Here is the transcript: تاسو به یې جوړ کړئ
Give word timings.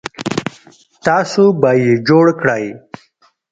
تاسو 1.05 1.43
به 1.61 1.71
یې 1.83 1.91
جوړ 2.07 2.25
کړئ 2.41 2.65